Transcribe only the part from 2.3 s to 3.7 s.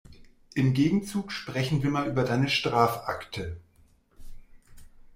Strafakte.